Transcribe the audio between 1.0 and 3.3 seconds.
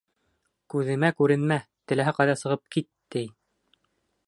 күренмә, теләһә ҡайҙа сығып кит, ти.